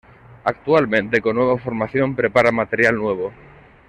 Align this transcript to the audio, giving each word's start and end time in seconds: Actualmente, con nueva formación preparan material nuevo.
Actualmente, 0.45 1.21
con 1.21 1.35
nueva 1.35 1.59
formación 1.59 2.15
preparan 2.15 2.55
material 2.55 2.95
nuevo. 2.95 3.31